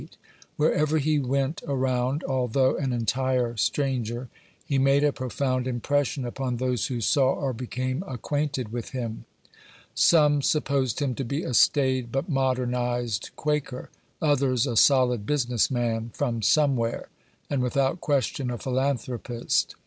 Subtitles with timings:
[0.57, 4.29] Wherever he went around, although an entire stran ger,
[4.65, 9.25] he made, a profound impression upon those who saw or became acquainted with him.
[9.93, 13.91] Some supposed him to be a staid but modernized Quaker;
[14.23, 17.09] others, a solid business man, from "somewhere,"
[17.47, 19.75] and without question a philanthropist.